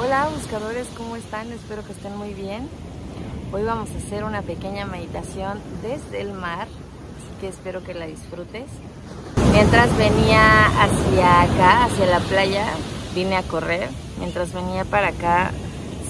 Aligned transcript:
Hola 0.00 0.28
buscadores, 0.32 0.86
¿cómo 0.96 1.16
están? 1.16 1.50
Espero 1.50 1.82
que 1.84 1.90
estén 1.90 2.16
muy 2.16 2.32
bien. 2.32 2.68
Hoy 3.52 3.64
vamos 3.64 3.88
a 3.90 3.98
hacer 3.98 4.22
una 4.22 4.42
pequeña 4.42 4.86
meditación 4.86 5.60
desde 5.82 6.20
el 6.20 6.32
mar, 6.34 6.68
así 6.68 7.40
que 7.40 7.48
espero 7.48 7.82
que 7.82 7.94
la 7.94 8.06
disfrutes. 8.06 8.66
Mientras 9.50 9.96
venía 9.96 10.66
hacia 10.66 11.42
acá, 11.42 11.86
hacia 11.86 12.06
la 12.06 12.20
playa, 12.20 12.66
vine 13.12 13.38
a 13.38 13.42
correr. 13.42 13.88
Mientras 14.20 14.52
venía 14.52 14.84
para 14.84 15.08
acá, 15.08 15.50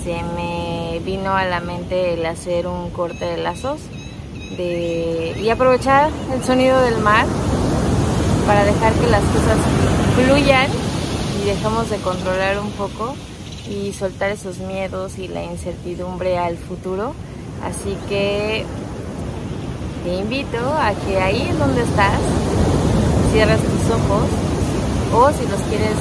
se 0.05 0.23
me 0.36 1.00
vino 1.02 1.34
a 1.34 1.46
la 1.46 1.61
mente 1.61 2.12
el 2.12 2.27
hacer 2.27 2.66
un 2.66 2.91
corte 2.91 3.25
de 3.25 3.39
lazos 3.39 3.80
y 4.59 5.48
aprovechar 5.48 6.11
el 6.34 6.45
sonido 6.45 6.79
del 6.82 6.98
mar 6.98 7.25
para 8.46 8.64
dejar 8.64 8.93
que 8.93 9.07
las 9.07 9.23
cosas 9.23 9.57
fluyan 10.14 10.70
y 11.41 11.46
dejamos 11.46 11.89
de 11.89 11.96
controlar 11.96 12.59
un 12.59 12.70
poco 12.73 13.14
y 13.71 13.93
soltar 13.93 14.30
esos 14.30 14.59
miedos 14.59 15.18
y 15.18 15.29
la 15.29 15.45
incertidumbre 15.45 16.39
al 16.39 16.57
futuro. 16.57 17.14
Así 17.63 17.96
que 18.08 18.64
te 20.04 20.14
invito 20.14 20.58
a 20.58 20.93
que 20.93 21.21
ahí 21.21 21.49
en 21.49 21.58
donde 21.58 21.82
estás 21.82 22.21
cierres 23.32 23.61
tus 23.61 23.91
ojos 23.91 24.29
o 25.13 25.31
si 25.32 25.49
los 25.50 25.61
quieres 25.63 25.96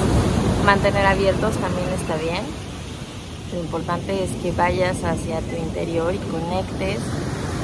mantener 0.64 1.06
abiertos 1.06 1.56
también 1.56 1.88
está 2.00 2.16
bien. 2.16 2.42
Lo 3.52 3.60
importante 3.60 4.24
es 4.24 4.30
que 4.42 4.52
vayas 4.52 5.02
hacia 5.02 5.40
tu 5.40 5.56
interior 5.56 6.14
y 6.14 6.18
conectes 6.18 7.00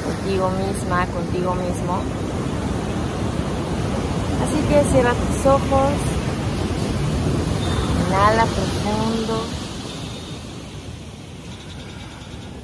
contigo 0.05 0.51
misma, 0.51 1.07
contigo 1.07 1.55
mismo. 1.55 1.99
Así 4.43 4.61
que 4.69 4.91
cierra 4.91 5.13
tus 5.13 5.47
ojos, 5.47 5.93
inhala 8.09 8.45
profundo. 8.45 9.64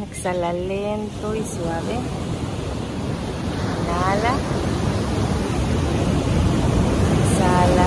Exhala 0.03 0.55
lento 0.55 1.35
y 1.35 1.41
suave. 1.41 1.95
Inhala. 3.83 4.35
Exhala. 7.23 7.87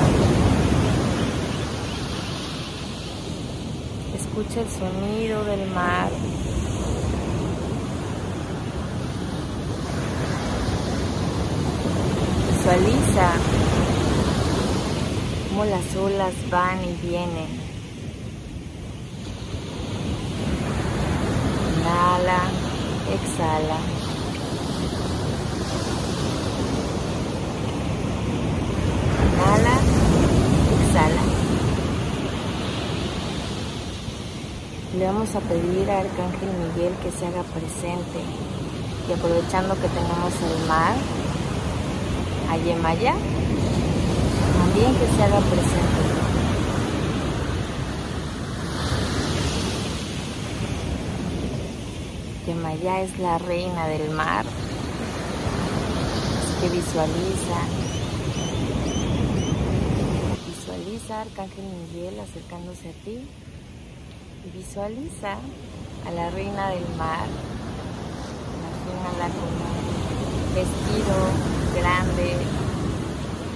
Escucha 4.16 4.62
el 4.62 4.70
sonido 4.70 5.44
del 5.46 5.68
mar. 5.72 6.10
Visualiza 12.52 13.32
cómo 15.50 15.66
las 15.66 15.96
olas 15.96 16.34
van 16.52 16.84
y 16.84 17.08
vienen. 17.08 17.73
Inhala, 21.94 22.40
exhala. 23.16 23.80
Inhala, 29.26 29.76
exhala. 30.74 31.24
Le 34.98 35.06
vamos 35.06 35.36
a 35.36 35.40
pedir 35.42 35.92
a 35.92 36.00
Arcángel 36.00 36.50
Miguel 36.64 36.94
que 37.04 37.12
se 37.12 37.28
haga 37.28 37.44
presente 37.44 38.20
y 39.08 39.14
aprovechando 39.14 39.76
que 39.76 39.88
tenemos 39.90 40.34
el 40.50 40.68
mar, 40.68 40.96
Ayemaya, 42.50 43.14
también 44.58 44.96
que 44.96 45.16
se 45.16 45.24
haga 45.24 45.40
presente. 45.42 46.12
Yemaya 52.54 53.02
es 53.02 53.18
la 53.18 53.40
reina 53.40 53.88
del 53.88 54.12
mar, 54.12 54.46
que 56.62 56.70
visualiza, 56.70 57.59
visualiza 60.46 61.22
Arcángel 61.22 61.66
Miguel 61.66 62.19
acercándose 62.19 62.90
a 62.90 63.03
ti. 63.03 63.28
Y 64.46 64.50
visualiza 64.56 65.38
a 66.08 66.12
la 66.12 66.30
reina 66.30 66.69
del 66.69 66.88
mar, 66.96 67.25
imagínala 68.59 69.34
con 69.34 69.50
un 69.50 70.53
vestido 70.53 71.16
grande, 71.75 72.38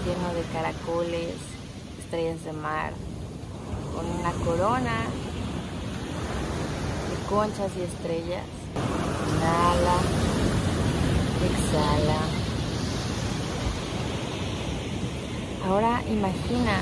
lleno 0.06 0.34
de 0.34 0.42
caracoles, 0.54 1.36
estrellas 2.00 2.44
de 2.46 2.54
mar, 2.54 2.94
con 3.94 4.08
una 4.20 4.32
corona 4.44 5.04
de 7.12 7.30
conchas 7.30 7.72
y 7.78 7.82
estrellas. 7.82 8.46
Inhala, 8.76 9.98
exhala. 11.48 12.22
Ahora 15.68 16.02
imagina 16.08 16.80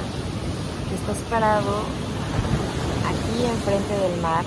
que 0.89 0.95
estás 0.95 1.17
parado 1.29 1.83
aquí 3.09 3.45
enfrente 3.45 3.93
del 3.97 4.21
mar. 4.21 4.45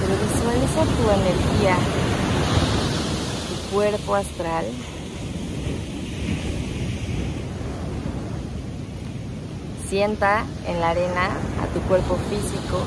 Pero 0.00 0.14
visualiza 0.22 0.82
tu 0.84 1.10
energía, 1.10 1.76
tu 3.48 3.74
cuerpo 3.74 4.14
astral 4.14 4.64
Sienta 9.88 10.44
en 10.66 10.80
la 10.80 10.90
arena 10.90 11.26
a 11.62 11.72
tu 11.72 11.80
cuerpo 11.86 12.16
físico 12.28 12.80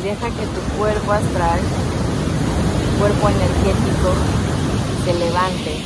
y 0.00 0.02
deja 0.02 0.26
que 0.26 0.46
tu 0.46 0.76
cuerpo 0.76 1.12
astral, 1.12 1.60
tu 1.60 2.98
cuerpo 2.98 3.28
energético, 3.28 4.14
se 5.04 5.14
levante. 5.14 5.76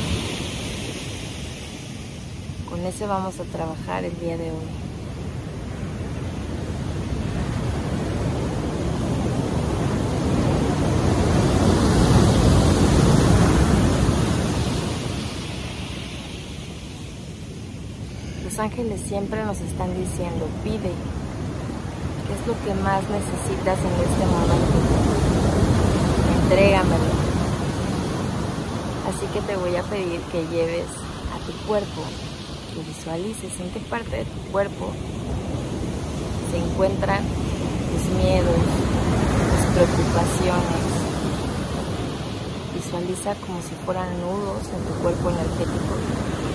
Con 2.67 2.83
ese 2.83 3.05
vamos 3.05 3.39
a 3.39 3.43
trabajar 3.43 4.05
el 4.05 4.19
día 4.19 4.35
de 4.37 4.49
hoy. 4.49 4.92
Ángeles 18.63 19.01
siempre 19.01 19.43
nos 19.43 19.59
están 19.59 19.93
diciendo, 19.93 20.47
pide, 20.63 20.91
¿qué 22.23 22.31
es 22.31 22.47
lo 22.47 22.55
que 22.63 22.73
más 22.81 23.03
necesitas 23.09 23.77
en 23.77 23.93
este 24.07 24.25
momento? 24.25 24.77
Entrégamelo. 26.43 27.11
Así 29.09 29.25
que 29.33 29.41
te 29.41 29.57
voy 29.57 29.75
a 29.75 29.83
pedir 29.83 30.21
que 30.31 30.47
lleves 30.47 30.87
a 31.35 31.45
tu 31.45 31.51
cuerpo, 31.67 32.03
que 32.73 32.81
visualices 32.87 33.51
en 33.59 33.69
qué 33.71 33.81
parte 33.81 34.15
de 34.15 34.23
tu 34.23 34.39
cuerpo 34.53 34.91
se 36.49 36.57
encuentran 36.59 37.19
tus 37.19 38.15
miedos, 38.15 38.63
tus 39.51 39.65
preocupaciones. 39.75 40.83
Visualiza 42.75 43.35
como 43.45 43.59
si 43.61 43.75
fueran 43.85 44.07
nudos 44.21 44.63
en 44.71 44.85
tu 44.87 45.03
cuerpo 45.03 45.31
energético 45.31 46.52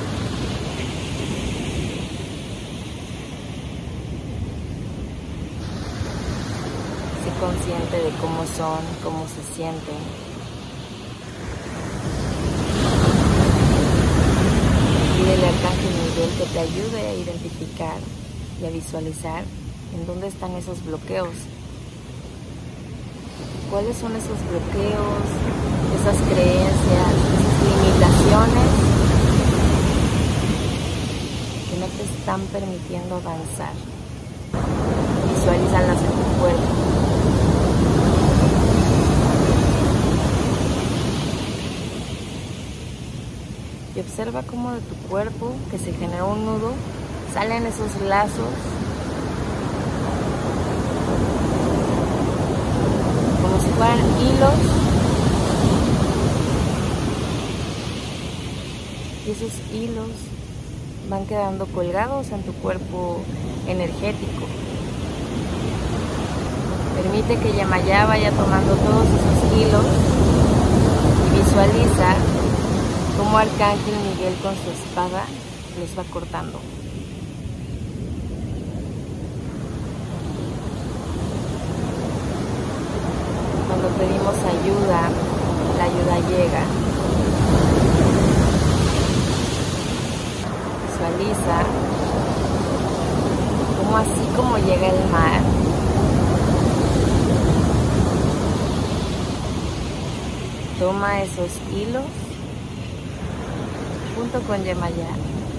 consciente 7.40 7.96
de 7.96 8.10
cómo 8.20 8.44
son, 8.56 8.80
cómo 9.02 9.24
se 9.28 9.42
sienten. 9.54 10.28
Al 15.28 15.44
Arcángel 15.44 15.94
Miguel 16.02 16.30
que 16.36 16.46
te 16.52 16.58
ayude 16.58 17.06
a 17.06 17.14
identificar 17.14 17.98
y 18.60 18.66
a 18.66 18.70
visualizar 18.70 19.44
en 19.94 20.06
dónde 20.06 20.26
están 20.26 20.52
esos 20.52 20.84
bloqueos. 20.84 21.34
¿Cuáles 23.70 23.96
son 23.98 24.16
esos 24.16 24.40
bloqueos, 24.50 25.22
esas 26.00 26.16
creencias, 26.32 27.12
limitaciones 27.62 28.70
que 31.70 31.78
no 31.78 31.86
te 31.86 32.02
están 32.02 32.40
permitiendo 32.46 33.16
avanzar? 33.16 33.74
Visualízalas 35.34 35.98
en 36.02 36.10
tu 36.10 36.40
cuerpo. 36.40 36.97
Observa 44.08 44.42
cómo 44.42 44.72
de 44.72 44.80
tu 44.80 44.94
cuerpo 45.08 45.52
que 45.70 45.78
se 45.78 45.92
generó 45.92 46.28
un 46.28 46.44
nudo 46.44 46.72
salen 47.34 47.66
esos 47.66 48.00
lazos 48.08 48.48
como 53.42 53.60
si 53.60 53.68
fueran 53.76 53.98
hilos 53.98 54.54
y 59.26 59.30
esos 59.30 59.52
hilos 59.72 60.10
van 61.10 61.26
quedando 61.26 61.66
colgados 61.66 62.30
en 62.30 62.42
tu 62.42 62.52
cuerpo 62.54 63.20
energético. 63.66 64.46
Permite 66.96 67.36
que 67.36 67.52
Yemayá 67.52 68.06
vaya 68.06 68.30
tomando 68.30 68.74
todos 68.74 69.06
esos 69.06 69.58
hilos 69.58 69.84
y 71.26 71.38
visualiza 71.38 72.27
cómo 73.18 73.36
Arcángel 73.36 73.96
Miguel 74.08 74.34
con 74.44 74.54
su 74.54 74.70
espada 74.70 75.24
los 75.80 75.98
va 75.98 76.08
cortando. 76.12 76.60
Cuando 83.66 83.88
pedimos 83.98 84.36
ayuda, 84.36 85.10
la 85.76 85.84
ayuda 85.84 86.28
llega. 86.28 86.62
Visualiza 90.86 91.58
cómo 93.78 93.96
así 93.96 94.36
como 94.36 94.58
llega 94.58 94.88
el 94.90 95.10
mar, 95.10 95.40
toma 100.78 101.22
esos 101.22 101.50
hilos 101.74 102.04
junto 104.18 104.40
con 104.48 104.64
Yemayá 104.64 105.10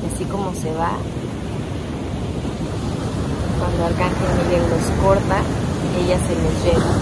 y 0.04 0.14
así 0.14 0.26
como 0.26 0.54
se 0.54 0.72
va, 0.74 0.92
cuando 3.58 3.86
Arcángel 3.86 4.28
Miguel 4.44 4.64
los 4.70 4.86
corta, 5.02 5.42
ella 5.98 6.18
se 6.28 6.36
los 6.36 6.64
lleva. 6.66 6.94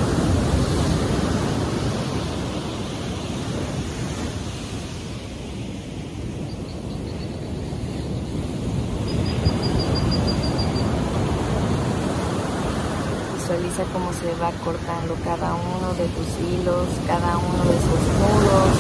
Visualiza 13.34 13.84
cómo 13.94 14.12
se 14.14 14.30
va 14.40 14.52
cortando 14.64 15.16
cada 15.24 15.56
uno 15.56 15.94
de 15.94 16.06
tus 16.06 16.30
hilos, 16.46 16.88
cada 17.08 17.38
uno 17.38 17.64
de 17.66 17.78
esos 17.78 18.02
nudos, 18.20 18.74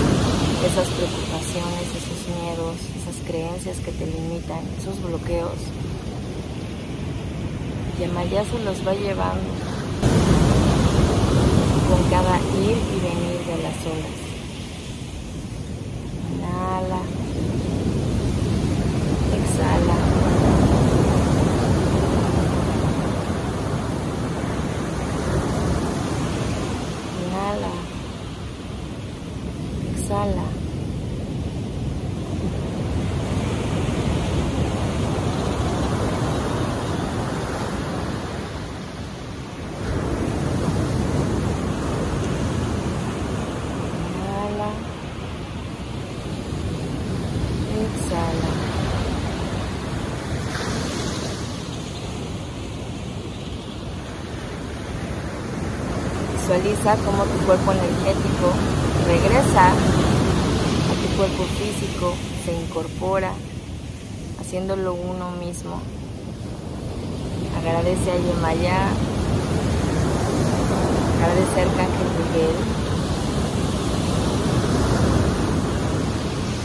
esas 0.65 0.88
preocupaciones, 0.89 1.88
esos 1.95 2.17
esas 2.79 3.15
creencias 3.25 3.77
que 3.77 3.91
te 3.91 4.06
limitan, 4.06 4.59
esos 4.79 5.01
bloqueos. 5.01 5.59
Y 8.00 8.03
Amaya 8.03 8.44
se 8.45 8.59
los 8.63 8.88
va 8.88 8.94
llevando 8.94 9.50
con 11.89 12.09
cada 12.09 12.38
ir 12.38 12.77
y 12.77 13.00
venir 13.00 13.39
de 13.47 13.63
las 13.63 13.77
olas. 13.85 14.27
Exhala. 16.57 17.01
exhala. 19.33 20.01
Inhala. 27.24 27.81
Exhala. 29.97 30.57
Visualiza 56.57 56.95
cómo 57.06 57.24
tu 57.25 57.45
cuerpo 57.45 57.71
energético 57.71 58.51
regresa 59.06 59.68
a 59.68 59.74
tu 59.74 61.15
cuerpo 61.15 61.44
físico, 61.59 62.15
se 62.44 62.51
incorpora, 62.51 63.31
haciéndolo 64.42 64.95
uno 64.95 65.31
mismo. 65.39 65.80
Agradece 67.59 68.12
a 68.12 68.15
Yemaya, 68.15 68.89
agradece 71.19 71.59
a 71.59 71.63
Arcángel 71.63 72.09
Miguel. 72.18 72.56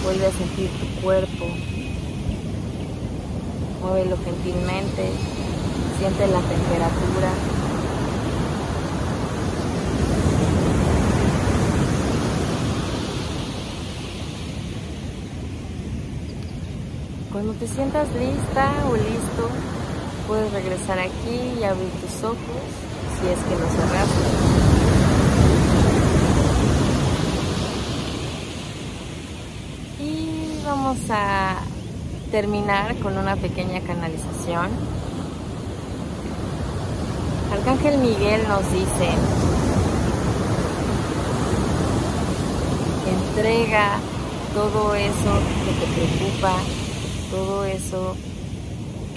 Vuelve 0.04 0.26
a 0.26 0.32
sentir 0.32 0.70
tu 0.70 1.02
cuerpo, 1.02 1.44
muévelo 3.82 4.16
gentilmente, 4.24 5.12
siente 5.98 6.26
la 6.28 6.40
temperatura. 6.40 7.61
Cuando 17.32 17.55
te 17.55 17.67
sientas 17.67 18.06
lista 18.11 18.70
o 18.90 18.94
listo, 18.94 19.49
puedes 20.29 20.52
regresar 20.52 20.99
aquí 20.99 21.58
y 21.58 21.64
abrir 21.64 21.88
tus 21.93 22.23
ojos 22.25 22.37
si 23.19 23.26
es 23.26 23.38
que 23.38 23.56
los 23.58 23.70
cerraste. 23.70 24.29
Y 29.99 30.62
vamos 30.67 30.99
a 31.08 31.55
terminar 32.31 32.96
con 32.96 33.17
una 33.17 33.37
pequeña 33.37 33.81
canalización. 33.81 34.69
Arcángel 37.50 37.96
Miguel 37.96 38.46
nos 38.46 38.70
dice, 38.70 39.08
entrega 43.08 43.96
todo 44.52 44.94
eso 44.94 45.40
que 45.64 45.73
te 45.81 45.93
preocupa, 45.94 46.56
todo 47.32 47.64
eso 47.64 48.14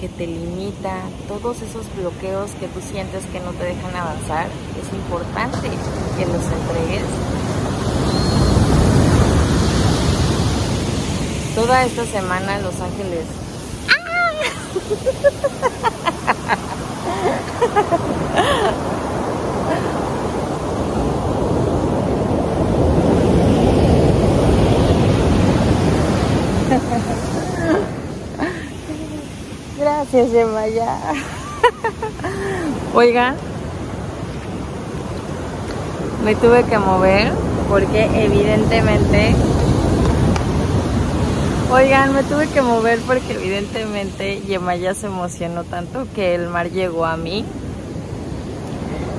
que 0.00 0.08
te 0.08 0.26
limita, 0.26 1.02
todos 1.28 1.60
esos 1.60 1.84
bloqueos 1.94 2.50
que 2.52 2.66
tú 2.66 2.80
sientes 2.80 3.26
que 3.26 3.40
no 3.40 3.50
te 3.52 3.64
dejan 3.64 3.94
avanzar, 3.94 4.46
es 4.80 4.90
importante 4.92 5.68
que 6.16 6.24
los 6.24 6.42
entregues. 6.42 7.04
Toda 11.54 11.84
esta 11.84 12.06
semana 12.06 12.58
Los 12.60 12.80
Ángeles... 12.80 13.26
Gracias. 30.16 30.36
Oigan, 32.94 33.36
me 36.24 36.34
tuve 36.34 36.64
que 36.64 36.78
mover 36.78 37.30
porque 37.68 38.24
evidentemente... 38.24 39.34
Oigan, 41.70 42.14
me 42.14 42.22
tuve 42.22 42.48
que 42.48 42.62
mover 42.62 42.98
porque 43.00 43.34
evidentemente 43.34 44.40
Yemaya 44.40 44.94
se 44.94 45.08
emocionó 45.08 45.64
tanto 45.64 46.06
que 46.14 46.34
el 46.34 46.48
mar 46.48 46.70
llegó 46.70 47.04
a 47.04 47.18
mí. 47.18 47.44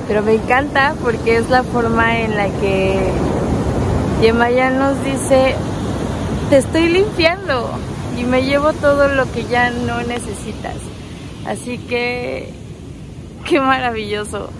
Pero 0.08 0.22
me 0.22 0.34
encanta 0.34 0.94
porque 1.00 1.36
es 1.36 1.48
la 1.48 1.62
forma 1.62 2.18
en 2.18 2.36
la 2.36 2.48
que 2.48 2.98
Yemaya 4.20 4.70
nos 4.70 5.00
dice, 5.04 5.54
te 6.50 6.56
estoy 6.56 6.88
limpiando 6.88 7.70
y 8.18 8.24
me 8.24 8.42
llevo 8.42 8.72
todo 8.72 9.08
lo 9.08 9.30
que 9.30 9.44
ya 9.44 9.70
no 9.70 10.02
necesitas. 10.02 10.76
Así 11.46 11.78
que, 11.78 12.52
qué 13.48 13.60
maravilloso. 13.60 14.50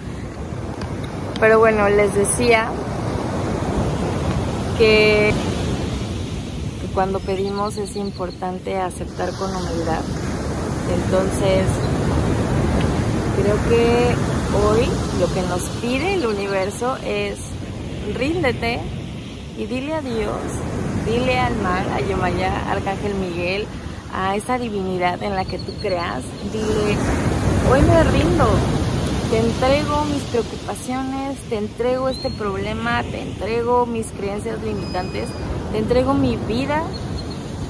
Pero 1.41 1.59
bueno, 1.59 1.89
les 1.89 2.15
decía 2.15 2.69
que, 4.79 5.33
cuando 6.95 7.19
pedimos 7.21 7.77
es 7.77 7.97
importante 7.97 8.77
aceptar 8.77 9.33
con 9.33 9.55
humildad. 9.55 10.03
Entonces, 10.95 11.67
creo 13.41 13.57
que 13.69 14.15
hoy 14.67 14.89
lo 15.21 15.33
que 15.33 15.43
nos 15.49 15.63
pide 15.81 16.15
el 16.15 16.27
universo 16.27 16.97
es 17.05 17.39
ríndete 18.15 18.81
y 19.57 19.67
dile 19.67 19.95
a 19.95 20.01
Dios 20.01 20.33
dile 21.09 21.39
al 21.39 21.57
mar, 21.57 21.87
a 21.95 22.01
Yomaya, 22.01 22.71
Arcángel 22.71 23.15
Miguel, 23.15 23.67
a 24.13 24.37
esa 24.37 24.59
divinidad 24.59 25.23
en 25.23 25.35
la 25.35 25.45
que 25.45 25.59
tú 25.59 25.73
creas, 25.81 26.23
dile, 26.53 26.97
hoy 27.71 27.81
me 27.81 28.05
rindo, 28.05 28.47
te 29.31 29.39
entrego 29.39 30.05
mis 30.05 30.23
preocupaciones, 30.25 31.39
te 31.49 31.57
entrego 31.57 32.09
este 32.09 32.31
problema, 32.31 33.03
te 33.03 33.23
entrego 33.23 33.87
mis 33.87 34.07
creencias 34.09 34.63
limitantes, 34.63 35.29
te 35.73 35.79
entrego 35.79 36.13
mi 36.15 36.37
vida, 36.37 36.83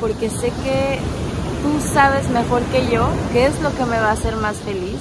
porque 0.01 0.31
sé 0.31 0.49
que 0.65 0.99
tú 1.63 1.81
sabes 1.93 2.29
mejor 2.31 2.63
que 2.65 2.89
yo 2.89 3.09
qué 3.33 3.47
es 3.47 3.61
lo 3.61 3.75
que 3.75 3.85
me 3.85 3.99
va 3.99 4.11
a 4.11 4.13
hacer 4.13 4.37
más 4.37 4.57
feliz. 4.59 4.99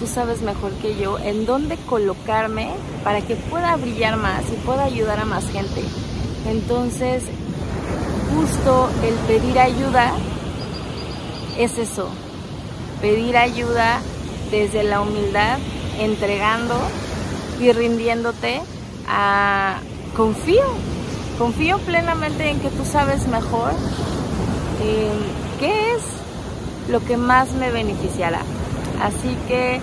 Tú 0.00 0.06
sabes 0.06 0.42
mejor 0.42 0.70
que 0.74 0.96
yo 0.96 1.18
en 1.18 1.44
dónde 1.44 1.76
colocarme 1.76 2.70
para 3.02 3.20
que 3.20 3.34
pueda 3.34 3.74
brillar 3.76 4.16
más 4.16 4.44
y 4.52 4.56
pueda 4.64 4.84
ayudar 4.84 5.18
a 5.18 5.24
más 5.24 5.50
gente. 5.50 5.82
Entonces, 6.46 7.24
justo 8.34 8.90
el 9.02 9.14
pedir 9.26 9.58
ayuda 9.58 10.12
es 11.58 11.78
eso. 11.78 12.08
Pedir 13.00 13.36
ayuda 13.36 14.00
desde 14.50 14.82
la 14.82 15.00
humildad, 15.00 15.58
entregando 15.98 16.74
y 17.60 17.72
rindiéndote 17.72 18.60
a 19.08 19.78
confío, 20.16 20.64
confío 21.38 21.78
plenamente 21.78 22.50
en 22.50 22.60
que 22.60 22.70
tú 22.70 22.84
sabes 22.84 23.26
mejor 23.26 23.72
eh, 24.82 25.10
qué 25.58 25.94
es 25.94 26.02
lo 26.88 27.04
que 27.04 27.16
más 27.16 27.52
me 27.52 27.70
beneficiará. 27.70 28.40
Así 29.02 29.36
que 29.46 29.80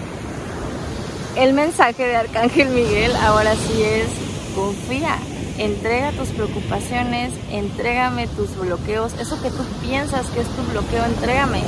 el 1.38 1.54
mensaje 1.54 2.04
de 2.06 2.16
Arcángel 2.16 2.70
Miguel 2.70 3.16
ahora 3.18 3.54
sí 3.56 3.82
es 3.82 4.08
confía, 4.56 5.18
entrega 5.58 6.12
tus 6.12 6.30
preocupaciones, 6.30 7.32
entrégame 7.52 8.28
tus 8.28 8.58
bloqueos, 8.58 9.14
eso 9.14 9.42
que 9.42 9.50
tú 9.50 9.64
piensas 9.82 10.28
que 10.28 10.42
es 10.42 10.48
tu 10.48 10.64
bloqueo, 10.72 11.06
entrégame, 11.06 11.64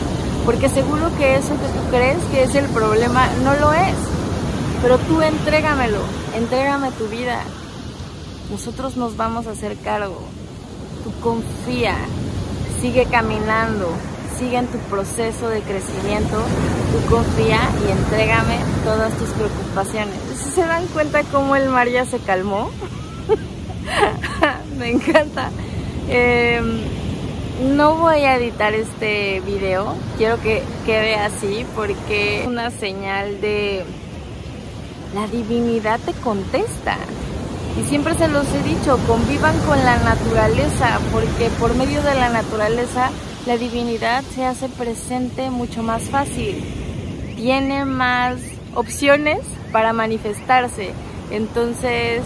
porque 0.46 0.70
seguro 0.70 1.10
que 1.18 1.36
eso 1.36 1.50
que 1.50 1.68
tú 1.68 1.90
crees 1.90 2.24
que 2.32 2.44
es 2.44 2.56
el 2.56 2.66
problema 2.66 3.28
no 3.44 3.54
lo 3.56 3.74
es, 3.74 3.96
pero 4.82 4.98
tú 4.98 5.22
entrégamelo, 5.22 6.02
entrégame 6.36 6.92
tu 6.92 7.08
vida, 7.08 7.42
nosotros 8.52 8.96
nos 8.96 9.18
vamos 9.18 9.48
a 9.48 9.52
hacer 9.52 9.78
cargo. 9.78 10.22
Tú 11.04 11.12
confía, 11.22 11.96
sigue 12.82 13.06
caminando, 13.06 13.90
sigue 14.38 14.58
en 14.58 14.68
tu 14.68 14.78
proceso 14.90 15.50
de 15.50 15.62
crecimiento, 15.62 16.38
tú 16.92 17.10
confía 17.10 17.60
y 17.86 17.92
entrégame 17.92 18.58
todas 18.84 19.14
tus 19.18 19.30
preocupaciones. 19.30 20.16
¿Se 20.54 20.62
dan 20.62 20.86
cuenta 20.88 21.24
cómo 21.24 21.56
el 21.56 21.70
mar 21.70 21.90
ya 21.90 22.06
se 22.06 22.20
calmó? 22.20 22.70
Me 24.80 24.92
encanta. 24.92 25.50
Em, 26.10 26.82
no 27.76 27.96
voy 27.96 28.24
a 28.24 28.36
editar 28.36 28.74
este 28.74 29.42
video, 29.42 29.96
quiero 30.18 30.40
que 30.40 30.62
quede 30.86 31.16
así 31.16 31.66
porque 31.76 32.42
es 32.42 32.48
una 32.48 32.70
señal 32.70 33.42
de 33.42 33.84
la 35.16 35.28
divinidad 35.28 36.00
te 36.00 36.14
contesta. 36.14 36.98
Y 37.80 37.84
siempre 37.90 38.16
se 38.16 38.28
los 38.28 38.46
he 38.54 38.64
dicho, 38.64 39.00
convivan 39.08 39.58
con 39.62 39.78
la 39.84 39.98
naturaleza, 39.98 41.00
porque 41.12 41.50
por 41.60 41.76
medio 41.76 42.02
de 42.02 42.16
la 42.16 42.30
naturaleza 42.30 43.10
la 43.46 43.58
divinidad 43.58 44.24
se 44.36 44.46
hace 44.46 44.70
presente 44.70 45.50
mucho 45.50 45.84
más 45.84 46.04
fácil. 46.04 46.64
Tiene 47.36 47.86
más 47.86 48.38
opciones 48.76 49.40
para 49.72 49.94
manifestarse. 49.94 50.92
Entonces, 51.32 52.22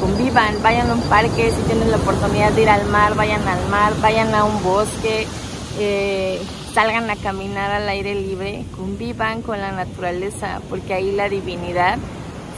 convivan, 0.00 0.62
vayan 0.62 0.90
a 0.90 0.94
un 0.94 1.02
parque, 1.02 1.50
si 1.50 1.62
tienen 1.62 1.90
la 1.90 1.98
oportunidad 1.98 2.52
de 2.52 2.62
ir 2.62 2.68
al 2.70 2.86
mar, 2.86 3.14
vayan 3.14 3.46
al 3.46 3.68
mar, 3.68 3.92
vayan 4.00 4.34
a 4.34 4.44
un 4.44 4.62
bosque, 4.62 5.26
eh, 5.78 6.40
salgan 6.72 7.10
a 7.10 7.16
caminar 7.16 7.70
al 7.70 7.88
aire 7.88 8.14
libre, 8.14 8.64
convivan 8.76 9.42
con 9.42 9.60
la 9.60 9.72
naturaleza, 9.72 10.60
porque 10.68 10.94
ahí 10.94 11.12
la 11.12 11.28
divinidad 11.28 11.98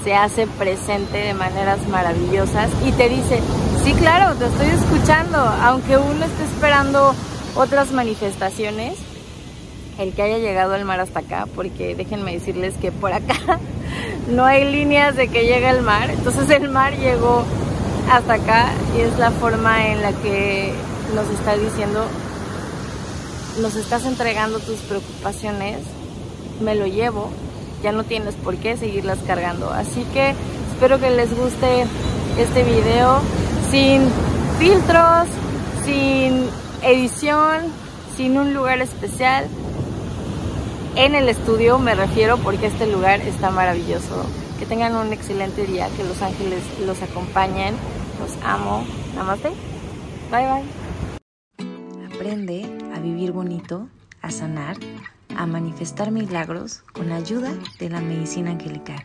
se 0.04 0.14
hace 0.14 0.46
presente 0.46 1.18
de 1.18 1.34
maneras 1.34 1.86
maravillosas. 1.88 2.70
Y 2.86 2.92
te 2.92 3.08
dice, 3.08 3.40
sí, 3.84 3.92
claro, 3.94 4.34
te 4.36 4.46
estoy 4.46 4.68
escuchando, 4.68 5.38
aunque 5.38 5.96
uno 5.96 6.24
esté 6.24 6.44
esperando 6.44 7.14
otras 7.54 7.92
manifestaciones, 7.92 8.98
el 9.98 10.12
que 10.12 10.22
haya 10.22 10.38
llegado 10.38 10.74
al 10.74 10.84
mar 10.84 11.00
hasta 11.00 11.20
acá, 11.20 11.46
porque 11.54 11.94
déjenme 11.94 12.32
decirles 12.32 12.74
que 12.80 12.90
por 12.92 13.12
acá 13.12 13.34
no 14.28 14.44
hay 14.44 14.70
líneas 14.70 15.16
de 15.16 15.28
que 15.28 15.46
llegue 15.46 15.68
el 15.68 15.82
mar, 15.82 16.10
entonces 16.10 16.48
el 16.50 16.68
mar 16.68 16.96
llegó 16.96 17.44
hasta 18.10 18.34
acá 18.34 18.66
y 18.96 19.00
es 19.00 19.18
la 19.18 19.30
forma 19.30 19.88
en 19.88 20.02
la 20.02 20.12
que 20.12 20.72
nos 21.14 21.28
está 21.28 21.56
diciendo, 21.56 22.04
nos 23.60 23.74
estás 23.76 24.04
entregando 24.04 24.58
tus 24.58 24.78
preocupaciones, 24.80 25.78
me 26.60 26.74
lo 26.74 26.86
llevo, 26.86 27.30
ya 27.82 27.92
no 27.92 28.04
tienes 28.04 28.34
por 28.34 28.56
qué 28.56 28.76
seguirlas 28.76 29.18
cargando. 29.26 29.70
Así 29.70 30.04
que 30.12 30.34
espero 30.72 31.00
que 31.00 31.10
les 31.10 31.36
guste 31.36 31.86
este 32.38 32.62
video 32.62 33.20
sin 33.70 34.02
filtros, 34.58 35.26
sin 35.84 36.46
edición, 36.82 37.62
sin 38.16 38.38
un 38.38 38.54
lugar 38.54 38.80
especial. 38.80 39.46
En 40.94 41.14
el 41.14 41.28
estudio 41.28 41.78
me 41.78 41.94
refiero 41.94 42.36
porque 42.38 42.66
este 42.66 42.86
lugar 42.86 43.20
está 43.20 43.50
maravilloso. 43.50 44.26
Que 44.58 44.66
tengan 44.66 44.94
un 44.94 45.12
excelente 45.12 45.66
día, 45.66 45.88
que 45.96 46.04
los 46.04 46.20
ángeles 46.20 46.62
los 46.86 47.02
acompañen. 47.02 47.74
Los 48.20 48.36
amo. 48.44 48.84
Namaste. 49.14 49.50
Bye 50.30 50.46
bye. 50.46 52.06
Aprende 52.14 52.66
a 52.94 53.00
vivir 53.00 53.32
bonito, 53.32 53.88
a 54.20 54.30
sanar 54.30 54.76
a 55.36 55.46
manifestar 55.46 56.10
milagros 56.10 56.82
con 56.92 57.10
ayuda 57.10 57.54
de 57.78 57.88
la 57.88 58.00
medicina 58.00 58.50
angelical, 58.50 59.04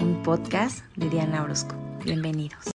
un 0.00 0.22
podcast 0.22 0.84
de 0.96 1.08
Diana 1.08 1.44
Orozco. 1.44 1.76
Bienvenidos. 2.04 2.64